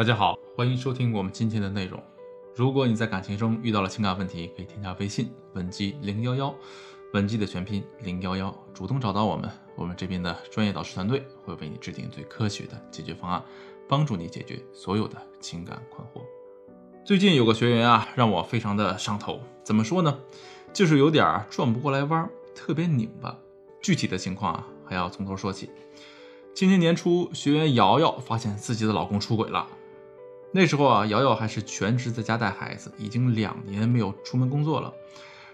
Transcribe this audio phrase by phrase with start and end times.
[0.00, 2.02] 大家好，欢迎收听我们今天的内容。
[2.56, 6.54] 如果你在感情中遇到了情感问题，可以添加微信文姬零幺幺，
[7.12, 13.44] 文姬的全拼零幺幺，主动找到我们，我们这边的专业导师团队会为你制定最科学的解决方案，
[13.86, 16.24] 帮助你解决所有的情感困惑。
[17.04, 20.18] 最近有个学员啊，让我非常的上头，怎么说呢？
[20.72, 23.36] 就是有点转不过来弯，特别拧巴。
[23.82, 25.68] 具体的情况啊，还要从头说起。
[26.54, 29.68] 今年年初，学员瑶瑶发现自己的老公出轨了。
[30.52, 34.92] 那时候啊，瑶瑶还是全职在家带孩子，已经两年没有出门工作了，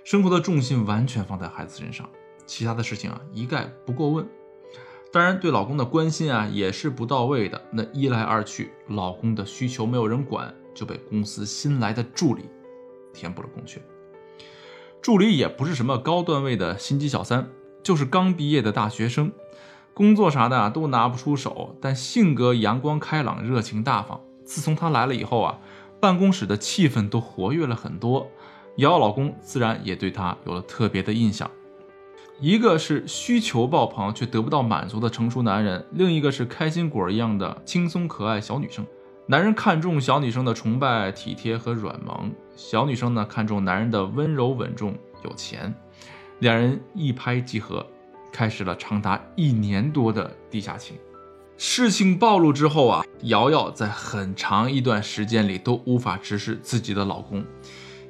[0.05, 2.09] 生活的重心完全放在孩子身上，
[2.47, 4.27] 其他的事情啊一概不过问。
[5.13, 7.61] 当然，对老公的关心啊也是不到位的。
[7.71, 12.45] 那一来二去，老公的需求没有人管，就被公司新来的助理
[13.13, 13.81] 填补了空缺。
[15.01, 17.49] 助理也不是什么高段位的心机小三，
[17.83, 19.31] 就是刚毕业的大学生，
[19.95, 24.21] 工作啥的都拿不出手，但性格阳光开朗、热情大方。
[24.47, 25.59] 自从她来了以后啊，
[26.01, 28.27] 办公室的气氛都活跃了很多。
[28.77, 31.51] 瑶瑶老公自然也对她有了特别的印象。
[32.39, 38.87] 一个是需求爆棚却得不到满足的成熟男人，另一个是开心果一样的轻松可爱小女生。
[39.27, 44.95] 男人看重小女生的崇拜、体贴和软萌，小女生呢看重男人的温柔稳重、
[45.25, 45.75] 有钱。
[46.41, 47.85] 两人一拍即合，
[48.31, 50.97] 开始了长达一年多的地下情。
[51.59, 57.43] 事情暴露之后啊，瑶瑶在很长一段时间里都无法直视自己的老公。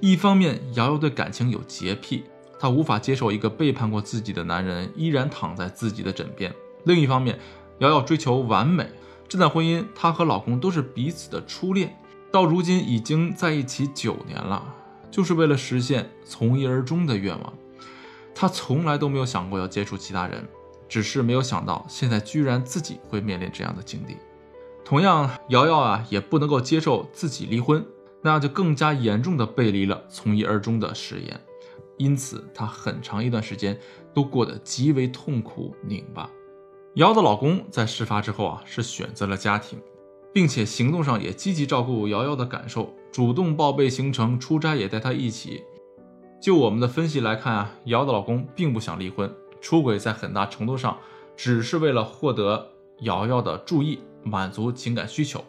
[0.01, 2.25] 一方面，瑶瑶对感情有洁癖，
[2.59, 6.51] 她无法接受一个背叛过自己的男人依然躺在自己的枕边；
[6.85, 7.39] 另一方面，
[7.79, 8.85] 瑶瑶追求完美，
[9.29, 11.97] 这段婚姻她和老公都是彼此的初恋，
[12.33, 14.75] 到如今已经在一起九年了，
[15.09, 17.53] 就是为了实现从一而终的愿望。
[18.35, 20.45] 她从来都没有想过要接触其他人。
[20.97, 24.17] 只是没有想到，现在居然自己会面临这样的境地。
[24.83, 27.85] 同样，瑶瑶啊也不能够接受自己离婚，
[28.23, 31.39] 那就更加严重的背离了从一而终的誓言。
[31.99, 33.79] 因此，她很长一段时间
[34.15, 36.31] 都过得极为痛苦拧巴。
[36.95, 39.79] 瑶的老公在事发之后啊，是选择了家庭，
[40.33, 45.62] 并且行动上也积极照顾瑶瑶的感受，主动报备行程，出差也带她一起。
[46.41, 49.31] 就我们的分析来看啊，瑶的老公并不想离婚。
[49.66, 50.97] 出轨在很大程度上
[51.37, 55.44] 只是为了获得瑶瑶的注意，满足情感需求。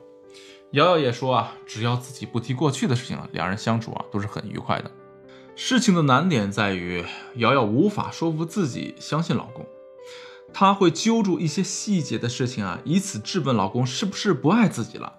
[0.71, 4.89] 瑶瑶也说啊，只要自己不提过去的事情，两人相处啊都是很愉快的。
[5.55, 9.63] 事情的难点在于，瑶瑶无法说服自己相信老公，
[10.51, 15.13] 她会揪住一些细节的事情啊，以此质问老公是不是不爱自己了。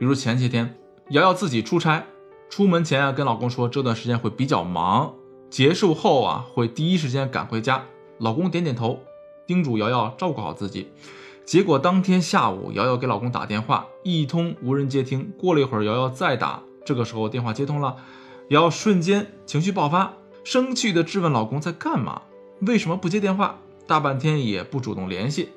[0.00, 0.76] 比如前些天，
[1.10, 2.04] 瑶瑶自己出差，
[2.48, 5.14] 出门前啊跟老公说这段时间会比较忙，
[5.48, 7.86] 结束后啊会第一时间赶回家。
[8.20, 9.00] 老公点点头，
[9.46, 10.92] 叮嘱瑶瑶照顾好自己。
[11.46, 15.32] 结果当天下午，瑶瑶给老公打电话，一通无人接听。
[15.38, 17.96] 过了一会儿，瑶瑶再打，这个时候电话接通了，
[18.48, 20.12] 瑶瑶瞬间情绪爆发，
[20.44, 22.20] 生气的质问老公在干嘛，
[22.60, 23.58] 为什么不接电话？
[23.86, 25.48] 大半天也不主动联系。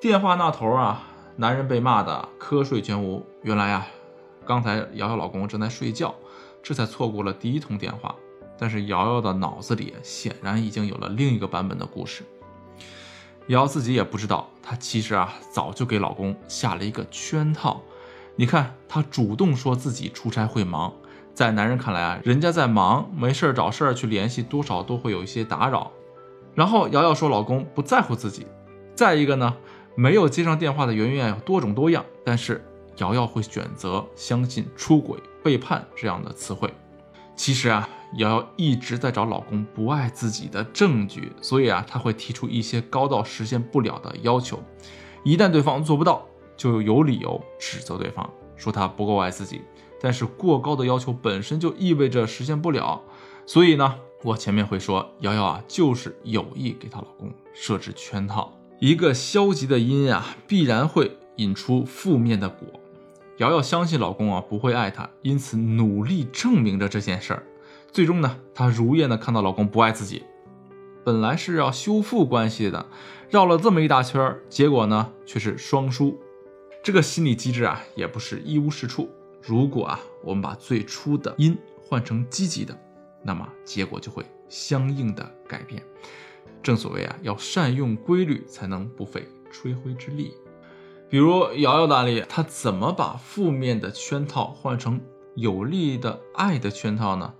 [0.00, 3.24] 电话那头啊，男人被骂的瞌睡全无。
[3.42, 3.86] 原来啊，
[4.46, 6.14] 刚才瑶瑶老公正在睡觉，
[6.62, 8.14] 这才错过了第一通电话。
[8.60, 12.22] 但是瑶瑶的脑子里显然已经有了另一个版本的故事。
[13.46, 17.80] 瑶瑶自己也不知道，她其实啊早就给老公下了一个圈套。
[18.36, 20.92] 你看，她主动说自己出差会忙，
[21.32, 25.90] 在男人看来啊，人家在忙，没事找事儿去联系，多少都会有一些打扰。
[26.54, 28.46] 然后瑶瑶说老公不在乎自己。
[28.94, 29.56] 再一个呢，
[29.94, 32.62] 没有接上电话的原因有多种多样，但是
[32.98, 36.70] 瑶瑶会选择相信出轨、背叛这样的词汇。
[37.34, 37.88] 其实啊。
[38.16, 44.60] 瑶瑶一直在找老公不爱自己的证据，所以啊，她会提出一些高到实现不了的要求。
[45.22, 46.26] 一旦对方做不到，
[46.56, 49.60] 就有理由指责对方，说他不够爱自己。
[50.00, 53.00] 但是过高的要求本身就意味着实现不了，
[53.46, 58.52] 所以呢，我前面会说，瑶瑶啊，就是有意给她老公设置圈套。
[58.80, 62.79] 一个消极的因啊，必然会引出负面的果。
[63.40, 67.42] 瑶瑶相信老公啊不会爱她，因此努力证明着这件事儿。
[67.90, 70.24] 最终呢，她如愿的看到老公不爱自己，
[71.02, 72.84] 本来是要修复关系的，
[73.30, 76.20] 绕了这么一大圈结果呢却是双输。
[76.84, 79.08] 这个心理机制啊，也不是一无是处。
[79.42, 82.78] 如果啊，我们把最初的因换成积极的，
[83.22, 85.82] 那么结果就会相应的改变。
[86.62, 90.34] 正所谓啊，要善用规律，才能不费吹灰之力。
[91.10, 95.00] 比如瑶瑶的案例，她怎么把负面的圈套换成
[95.34, 97.34] 有利的爱的圈套呢？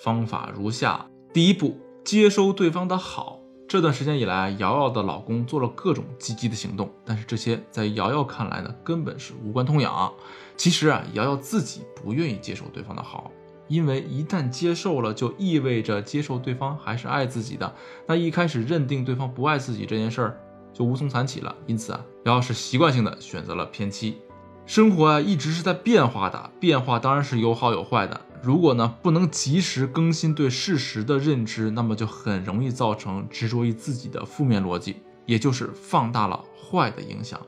[0.00, 10.12] 方法如下：第一步，接收对方的好，这段时间以来，瑶瑶的老公做了各种积极的行动，但是这些在瑶瑶看来呢，根本是无关痛痒。
[10.56, 13.28] 其实啊，瑶瑶自己不愿意接受对方的好，
[13.66, 17.74] 因为一旦接受了，就意味着接受对方还是爱自己的。
[18.06, 20.40] 那一开始认定对方不爱自己这件事儿，
[20.74, 21.54] 就无从谈起了。
[21.66, 24.18] 因此啊，瑶瑶是习惯性的选择了偏妻。
[24.66, 28.20] 生活啊，一直是在变化的，变化当然是有好有坏的。
[28.42, 37.40] 如果呢不能及时更新对事实的认知，那么就很容易造成执着于自己的负面逻辑，也就是放大了坏的影响，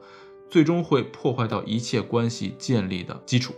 [0.48, 3.54] 最终会破坏到一切关系建立的基础。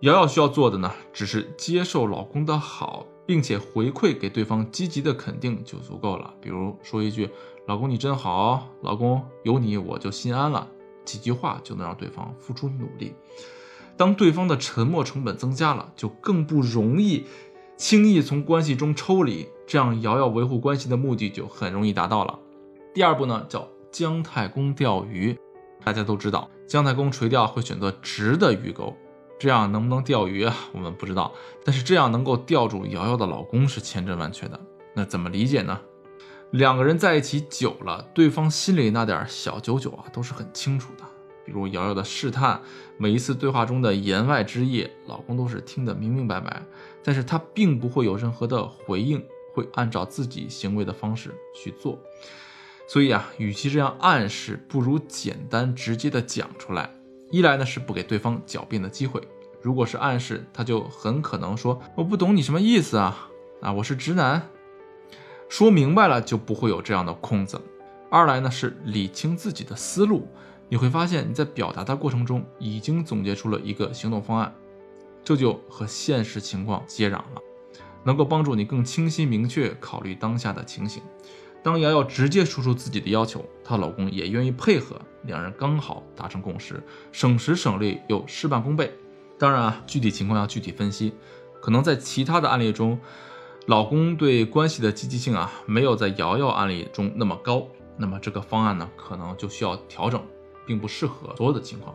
[0.00, 6.32] 瑶瑶需要做的呢，只是接受老公的好，并且回馈给对方积极的肯定就足够了。
[6.40, 7.28] 比如说一句
[7.70, 10.66] “老公你真好”，“老公有你我就心安了”。
[11.06, 13.14] 几句话就能让对方付出努力。
[13.96, 17.26] 当对方的沉默成本增加了，就更不容易
[17.76, 22.36] 轻易从关系中抽离，这样瑶瑶维护关系的目的就很容易达到了。
[22.92, 25.38] 第二步呢，叫姜太公钓鱼。
[25.84, 28.96] 大家都知道，姜太公垂钓会选择直的鱼钩，
[29.38, 30.56] 这样能不能钓鱼啊？
[30.72, 31.30] 我们不知道。
[31.64, 34.58] 但是这样能够钓住瑶瑶的老公是千真万确的。
[34.92, 35.80] 那怎么理解呢？
[36.50, 41.04] 两个人在一起久了，对方心里那点小九九啊，都是很清楚的。
[41.44, 42.60] 比如瑶瑶的试探，
[42.96, 46.62] 每一次对话中的言外之意，老公都是听得明明白白，
[47.04, 49.24] 但是他并不会有任何的回应，
[49.54, 51.98] 会按照自己行为的方式去做。
[52.88, 56.90] 所以啊，与其这样暗示，不如简单直接的讲出来。
[57.30, 59.20] 一来呢，是不给对方狡辩的机会；
[59.62, 63.28] 如果是暗示，他就很可能说我不懂你什么意思啊，
[63.60, 64.48] 啊，我是直男。
[65.50, 67.60] 说明白了就不会有这样的空子。
[68.08, 70.28] 二来呢是理清自己的思路，
[70.68, 74.54] 你会发现你在表达的过程中已经总结出了一个行动方案，
[75.24, 77.42] 这就和现实情况接壤了，
[78.04, 81.02] 能够帮助你更清晰明确考虑当下的情形。
[81.64, 86.80] 当瑶瑶直接说出自己的要求，她老公也愿意配合，两人刚好达成共识，
[87.10, 88.92] 省时省力又事半功倍。
[89.36, 91.12] 当然啊，具体情况要具体分析，
[91.60, 92.96] 可能在其他的案例中。
[93.66, 97.66] 老公对关系的积极性啊，没有在瑶瑶案例中那么高，
[97.96, 100.20] 那么这个方案呢，可能就需要调整，
[100.66, 101.94] 并不适合所有的情况。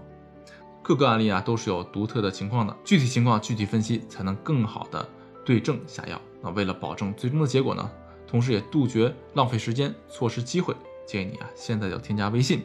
[0.82, 5.10] 各个案例啊，都是有独特的情况的，具体情况具体分析，才能更好的
[5.44, 6.22] 对症下药。
[6.42, 7.90] 那为了保证最终的结果呢，
[8.28, 10.76] 同时也杜绝浪费时间、错失机会，
[11.06, 12.64] 建议你啊，现在就添加微信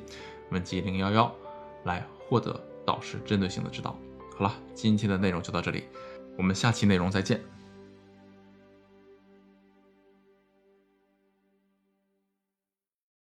[0.50, 1.34] 文姬零幺幺，
[1.84, 2.54] 来获得
[2.84, 3.98] 导师针对性的指导。
[4.36, 5.84] 好了，今天的内容就到这里，
[6.36, 7.40] 我们下期内容再见。